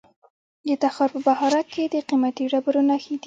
[0.67, 3.19] د تخار په بهارک کې د قیمتي ډبرو نښې دي.